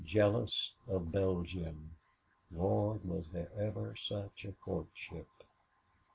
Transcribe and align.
"Jealous 0.03 0.71
of 0.87 1.11
Belgium! 1.11 1.91
Lord, 2.51 3.05
was 3.07 3.31
there 3.33 3.51
ever 3.55 3.95
such 3.95 4.45
a 4.45 4.51
courtship!" 4.53 5.27